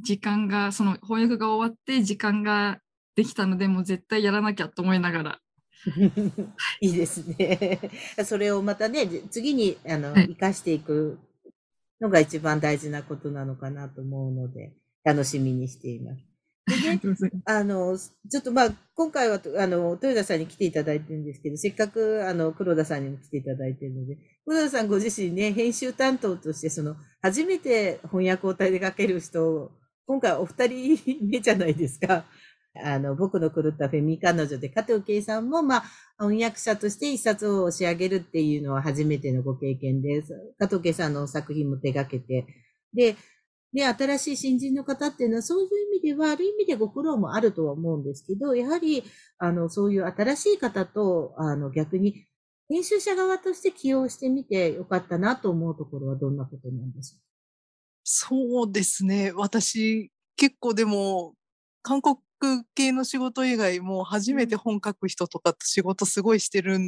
[0.00, 2.80] 時間が、その翻訳が終わって時間が
[3.14, 5.40] できたので、もう絶対やらなきゃと思いながら、
[6.80, 7.80] いいですね。
[8.24, 11.18] それをまたね、次に、あの、はい活かしていく
[12.00, 14.72] のが一番大事なことなのかなと思うので、
[15.04, 16.22] 楽しみにしています。
[16.66, 17.00] でね、
[17.44, 29.70] あの、ちょっとまあ、今回は、あの、豊田さんに来ていただいてるんですけど、せっかく、あの、黒田さんにも来ていただいてるので、黒田さんご自身ね、編集担当として、その、初めて翻訳を手掛ける人を、
[30.06, 30.98] 今回お二人
[31.30, 32.24] 目じゃないですか。
[32.82, 35.84] あの、僕の狂ったフェミ彼女で、加藤圭さんも、まあ、
[36.18, 40.34] 翻訳者として一冊を仕上げるっていうのは初めてのご経験です。
[40.58, 42.46] 加藤圭さんの作品も手掛けて。
[42.92, 43.16] で、
[43.72, 49.02] で、新しい新人の方っていうのは、そういう意味では、ある意味でご苦労もあるとは思うんですけど、やはり、
[49.38, 52.26] あの、そういう新しい方と、あの、逆に、
[52.68, 57.20] 編集者側として起用してみてよかったなと思うところはどんなことなんでしょう？
[58.04, 59.32] そうですね。
[59.34, 61.34] 私、結構でも、
[61.82, 62.16] 韓国
[62.74, 66.78] 系の仕事以外も初めて本書く人とかと仕事すごいしてる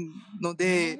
[0.40, 0.98] のうで。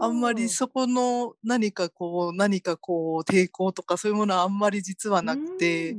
[0.00, 5.96] あんまりそこの何かこう、何かこう、抵抗とかそういうものはあんまり実はなくて。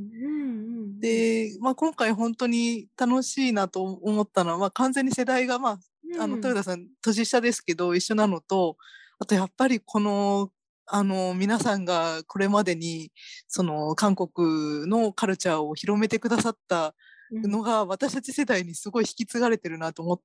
[1.00, 5.80] で、まあ今回本当に楽しいなと思ったのは、まあ完全に世代がまあ、
[6.20, 8.78] あの、豊田さん年下ですけど一緒なのと、
[9.20, 10.52] あとやっぱりこの、
[10.88, 13.12] あの、皆さんがこれまでに、
[13.48, 16.94] その韓国のカルチャーを広めてくださったうん
[17.32, 20.22] のが私たち世代にすごい引き継がれてるなと思っ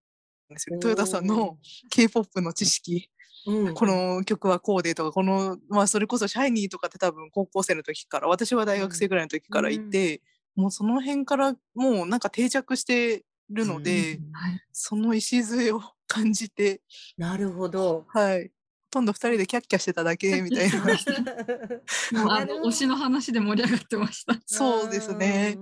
[0.49, 0.77] たんですよ。
[0.77, 1.59] 豊田さんの
[1.91, 3.09] K-POP の知識。
[3.47, 10.21] うんこの曲はこうでとか、この、まあそれこそシャイニーとかって多分高校生の時から、私は大学生ぐらいの時からいて、
[10.57, 14.61] もうその辺からもうなんか定着してるので、うんはい。
[14.73, 16.83] その礎を 感じて、
[17.17, 18.05] なるほど。
[18.09, 18.49] はい。
[18.49, 18.51] ほ
[18.91, 20.79] とんど二人でキャッキャしてただけみたいな。
[20.85, 24.39] もうあの推しの話で盛り上がってました。
[24.45, 25.57] そうですね。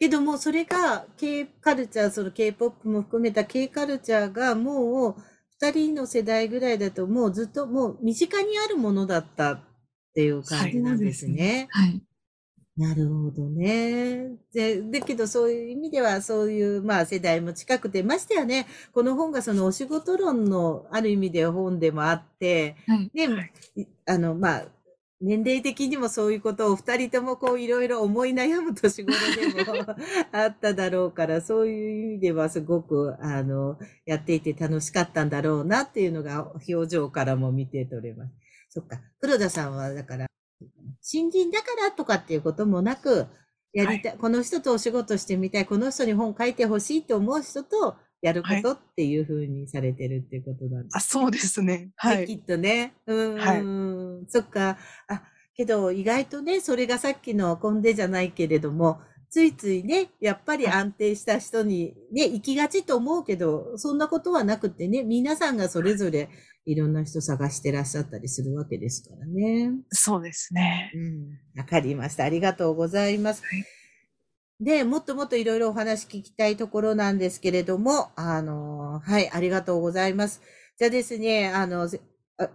[0.00, 0.06] うん。
[0.06, 5.16] けども、それが K カルチャー、その K-POP も含めた K カルチャーがもう
[5.60, 9.60] 二人の世代ぐらいだともうずっともう身近にあるものだったっ
[10.14, 11.68] ていう感じなんですね。
[11.70, 12.02] はい。
[12.76, 14.38] なるほどね。
[14.54, 23.10] で、だけどそういう意味ではそういうまあ世代も近くて、ましてやね、この本がそのお仕事論のある意味で本でもあって、はい。
[23.12, 24.64] ね、いあの、まあ、
[25.20, 29.16] 年齢的にもそういうことを二人ともこういろいろ思い悩む年頃
[29.54, 29.94] でも
[30.32, 38.32] あっただろうから、そういう意味ではすごく、あの、やっていて楽しかったんだろうなっていうのが表情からも見て取れます。
[38.70, 39.00] そっか。
[39.20, 40.26] 黒田さんはだから、
[41.02, 43.26] 新人だからとかっていうこともなく、
[43.74, 51.90] やりたい、この人とお仕事してみたい、この人に本書いてほしいと思う人とやることっていうふうにされてるっていうことなんですあ、そうですね。
[51.96, 52.36] はねきい。
[52.36, 52.94] っとね。
[53.06, 53.62] うん、はい
[54.28, 54.78] そっか。
[55.08, 55.22] あ、
[55.56, 66.28] けど意外とね、それがさっきのコンデじゃないけれども、ついついね、やっぱり安定した人にね、行きがちと思うけど、そんなことはなくてね、皆さんがそれぞれ
[66.66, 69.72] いろんな人探してらっしゃったりするわけですからね。
[69.90, 70.90] そうですね。
[70.94, 71.60] うん。
[71.60, 72.24] わかりました。
[72.24, 73.42] ありがとうございます。
[73.42, 73.79] はい
[74.60, 80.42] で、もっともっといろいろお話聞きたいところなんですけれども、あの、はい、ありがとうございます。
[80.78, 81.88] じゃあですね、あの、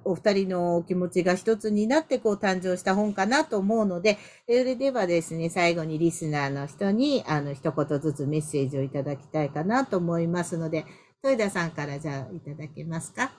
[0.04, 10.86] お二人のお気持ちが一つになってこう誕生した本かなと思うので、それではですね、最後にリスナーの人に、あの、一言ずつメッセージをいただきたいかなと思いますので、
[11.24, 13.32] 豊田さんからじゃあいただけますか？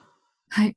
[0.49, 0.75] はい。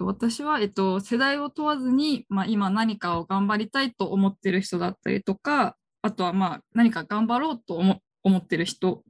[0.00, 7.76] 私は、えっと、世代を問わずに、まあ、今何かを頑張りたいと思ってる人だったりとか、あとはまあ何か頑張ろうと
[8.22, 9.02] 思ってる人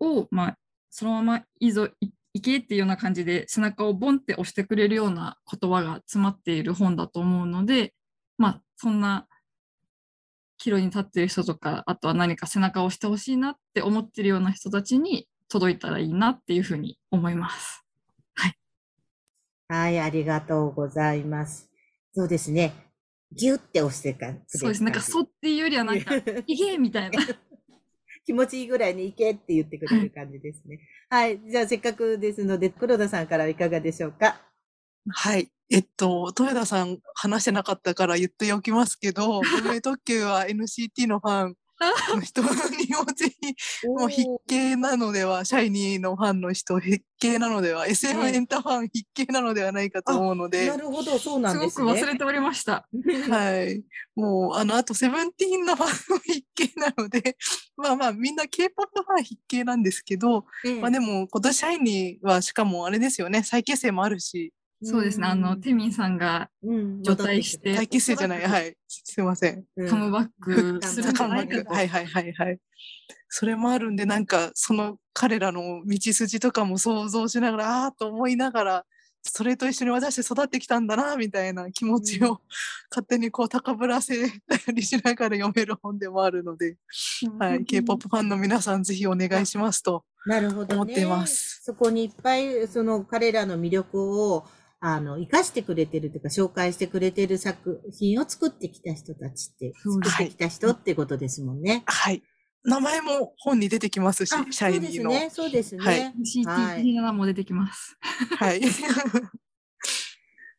[0.00, 0.58] を、まあ、
[0.90, 1.88] そのままいいぞ、
[2.34, 7.94] いけっていうような感じで背中をボンって押してくれるような言葉が詰まっている本だと思うので、
[8.38, 9.28] まあ、そんな
[10.58, 17.84] 岐路に立っている人とか、あとは何か背中を押してほしいなって思ってるような人たちに届いたらいいなっていうふうに思います。
[19.68, 21.70] はい、ありがとうございます。
[22.12, 22.85] そうですね。
[23.32, 24.82] ギュって押してかくれるそうです。
[24.84, 26.14] なんか、そうっていうよりは、なんか、
[26.46, 27.20] いけみたいな。
[28.24, 30.80] 気持ちいいぐらいに行けって言ってくれる感じですね。
[31.08, 31.40] はい。
[31.48, 34.40] じゃあせっかくですので、黒田さんからいかがでしょうか？
[35.08, 35.48] はい。
[35.70, 41.56] えっと、豊田さん話してなかったから言っておきますけど、 文明特急は NCT のファン
[42.14, 52.10] の人にもぜひ、もう筆形なのでは、シャイニーのファンの人、筆形なのでは、SM エンタファン筆形なのではないかと思うのでな、るほど、そうなすごくんですね。
[52.10, 52.88] 忘れておりました。
[53.28, 53.82] はい。
[54.14, 57.36] もう、あの、あと、セブンティーンのファンの筆形なので、
[57.76, 65.26] まあまあ、みんな K-POP ファン筆形なんですけど、ええまあでも、今年シャイニーは、しかもあれですよね、再結成もあるし、そうですね。
[65.26, 68.76] あの、テミンさんがうん除隊して再結成じゃない、はい。
[68.86, 69.64] すいません。
[69.76, 71.72] うんカムバックするんじゃないかと。
[71.72, 72.58] はいはいはいはい。
[73.28, 78.86] それもあるんで、なんか、その彼らの道筋とかも想像しながら、ああーと思いながら、
[79.22, 82.40] それと一緒に私育ってきたんだな、みたいな気持ちを、
[82.90, 86.76] 勝手にこう高ぶらせたりしながら読める本でもあるので、
[87.38, 90.04] はい、K-POP ファンの皆さんぜひお願いしますと。
[90.26, 90.74] なるほど、ね。
[90.74, 94.46] 思っていますそこにいっぱい、その彼らの魅力を、
[94.80, 101.82] あの、生かしてくれてるというか、紹介してくれてる作品を作ってきた人たちって、作ってきた人ってことですもんね。
[101.86, 102.22] はい。
[102.64, 105.10] 名前も本に出てきますしあ、、シャイニーの。
[105.10, 105.84] そうですね、そうですね。
[105.84, 106.14] はいはい
[106.84, 107.96] CT17 も出てきます。
[108.38, 108.60] はい。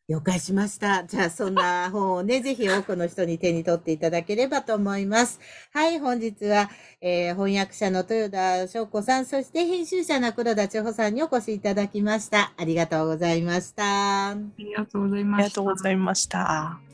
[0.09, 1.03] 了解しました。
[1.05, 5.39] じゃあ、そんな本をね、 ぜひ多くの人に手に取っていただければと思います。
[5.73, 6.69] はい、本日は、
[7.01, 12.53] えー翻訳者の豊田翔子さん、そして編集者の黒田千穂さんにお越しいただきました。
[12.57, 14.31] ありがとうございました。
[14.31, 15.49] ありがとうございあました。
[15.49, 16.86] りがとうございました。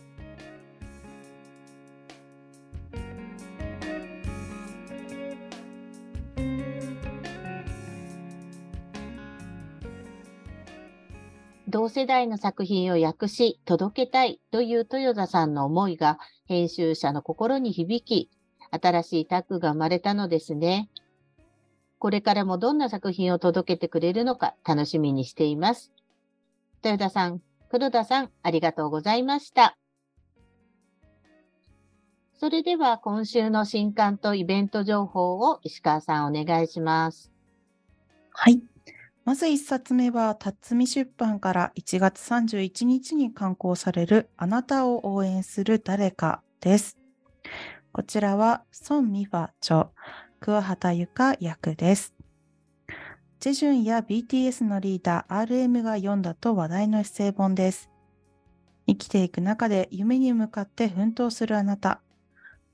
[11.74, 18.30] 同世代の作品を訳し届けたいという豊田さんの思いが編集者の心に響き、
[18.70, 20.92] 新しいタッグが生まれたのですね。
[21.98, 25.92] これからもどんな作品を届けてくれるのか楽しみにしています。
[26.84, 29.76] 豊田さん、黒田さん、ありがとうございました。
[32.36, 37.32] それでは今週の新刊とイベント情報を石川さんお願いします。
[38.30, 38.62] はい。
[39.26, 46.98] まず1冊目は、辰巳出版から1月31日に刊行されるあなたを応援する誰かです。
[47.94, 49.92] こちらは、孫美ファ著、
[50.42, 52.14] 桑畑由香役です。
[53.40, 57.90] ジェジュンや BTS のリーダー RM が読んだと話題のエッセイ本です。
[58.88, 62.02] 生きていく中で夢に向かって奮闘するあなた。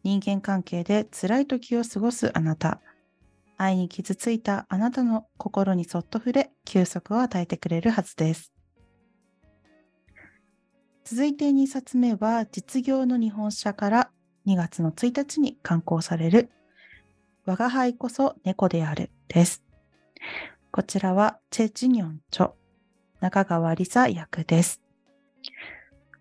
[0.03, 2.81] 人間関係で辛い時を過ごすあなた。
[3.59, 8.53] 愛に傷ついたあなたの心にそっと触れ、休息を与えてくれるはずです。
[11.03, 14.11] 続いて2冊目は、実業の日本社から
[14.47, 16.49] 2月の1日に刊行される、
[17.45, 19.61] 我が輩こそ猫であるです。
[20.71, 22.53] こちらは、チェ・ジニョン著、
[23.19, 24.81] 中川理沙役です。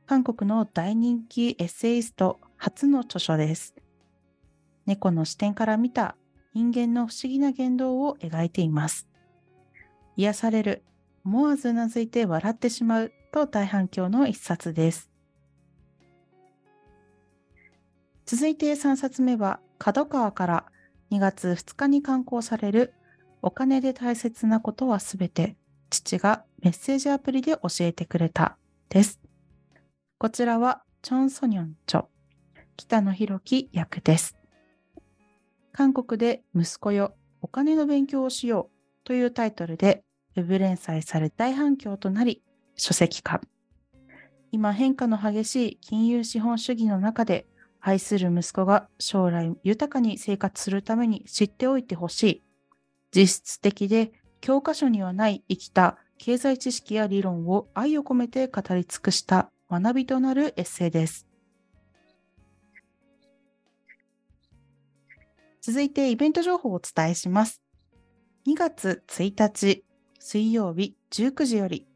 [0.07, 3.77] 韓国の大人気エッセイスト初の著書です。
[4.87, 6.17] 猫の視点から見た
[6.55, 9.09] 人間の不思議な言動を描いています。
[10.17, 10.83] 癒される、
[11.25, 15.11] 思わずうなずいて笑ってしまうと大反響の一冊です。
[18.27, 20.65] 続いて3冊目は、角川から
[21.11, 22.93] 2月2日に刊行される
[23.43, 25.57] お金で大切なことはすべて
[25.91, 29.21] 父がメッセージアプリで教えてくれたです。
[30.19, 32.07] こちらはチョン・ソニョン著、
[32.77, 34.38] 北野博樹役です。
[35.79, 40.03] 韓国で息子よ、お金の勉強をしようというタイトルで
[40.35, 42.43] ウェブ連載され大反響となり
[42.75, 43.41] 書籍化。
[44.51, 47.47] 今変化の激しい金融資本主義の中で
[47.81, 52.43] 愛する息子が将来豊かに生活するために知っておいてほしい。
[53.15, 54.11] 実質的で
[54.41, 61.28] 教科書にはない生きた経済知識や理論を愛を込めて語り尽くした学びとなるエッセイです。
[65.61, 67.63] 続いてイベント情報をお伝えします。
[68.47, 69.85] 2月1日
[70.19, 71.87] 水曜日19時より、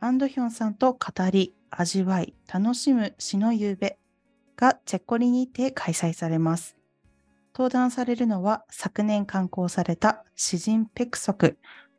[0.00, 0.98] アンドヒョンさんと語
[1.30, 3.98] り、味わい、楽しむ詩の夕べ
[4.56, 6.76] がチェッコリにて開催されます。
[7.54, 11.58] 登壇されるのは昨年刊行された詩人ペクソク、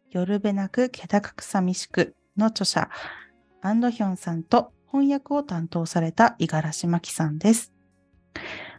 [0.09, 2.89] 夜べなく気高く寂しくの著者、
[3.61, 7.71] アンドヒョンさんと翻訳を担当された五十嵐真紀さんです。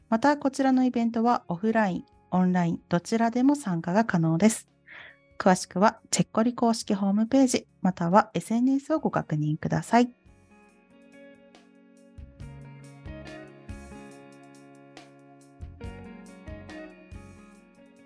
[0.08, 4.66] また、こちらのイベントはオフライン、オンライン、どちらでも参加が可能です。
[5.38, 10.10] 詳しくは、チェッコリ公式ホームページ、または SNS をご確認ください。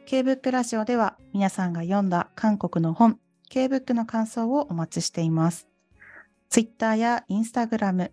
[0.07, 3.19] K-BOOK ラジオでは皆さんが読んだ韓国の本、
[3.49, 5.69] K-BOOK の感想をお待ちしています。
[6.49, 8.11] Twitter や Instagram、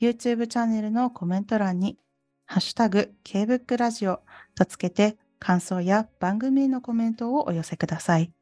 [0.00, 1.98] YouTube チャンネルのコメント欄に、
[2.46, 4.20] ハッシュタグ K-BOOK ラジオ
[4.54, 8.32] とつけて感想や番組へのコメントをお寄せください。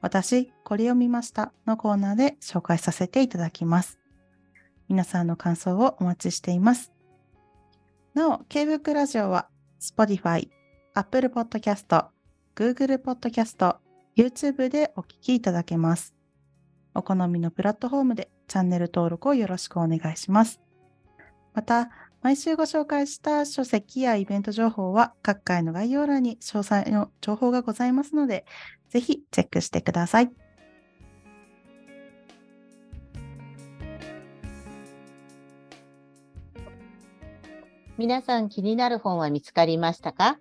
[0.00, 3.98] 私、これを見ましたのコーナーで紹介させていただきます。
[4.88, 6.92] 皆さんの感想をお待ちしています。
[8.14, 10.48] なお、K-BOOK ラジオは Spotify、
[10.94, 12.06] Apple Podcast、
[12.56, 13.76] Google Podcast、
[14.16, 16.14] YouTube でお聞きいただけます。
[16.94, 20.58] お好みのプラットフォームでチャンネル登録をよろしくお願いします。
[21.52, 21.90] また、
[22.22, 28.44] 毎週ご紹介した書籍やイベント情報は各回の概要欄に詳細の情報がございますので、
[28.90, 30.30] ぜひチェックしてください。
[37.96, 40.38] 皆さん気になる本は見つかりましたか？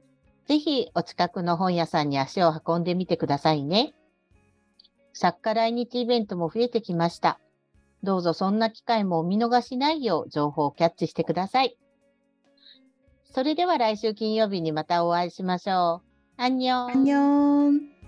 [0.47, 3.93] ぜひお近くの本屋さんに足を運んでみてくださいね。
[5.13, 7.39] 作家来日イベントも増えてきました。
[8.03, 11.77] どうぞそんな機会もお見逃しないよう情報をキャッチしてください。
[13.31, 16.01] それでは来週金曜日にまたお会いしましょ
[16.37, 16.41] う。
[16.41, 16.89] アンニョン。
[16.89, 17.98] アンニョン